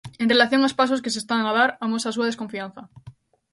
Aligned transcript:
En 0.21 0.27
relación 0.33 0.61
aos 0.61 0.77
pasos 0.79 1.01
que 1.03 1.13
se 1.13 1.21
están 1.23 1.41
a 1.43 1.55
dar 1.59 1.69
amosa 1.85 2.07
a 2.09 2.15
súa 2.15 2.29
desconfianza. 2.29 2.81